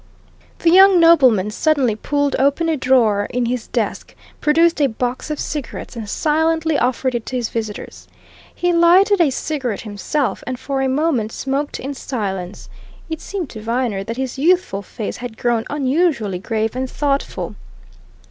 [0.57, 5.39] The young nobleman suddenly pulled open a drawer in his desk, produced a box of
[5.39, 8.07] cigarettes and silently offered it to his visitors.
[8.55, 12.67] He lighted a cigarette himself, and for a moment smoked in silence
[13.11, 17.53] it seemed to Viner that his youthful face had grown unusually grave and thoughtful.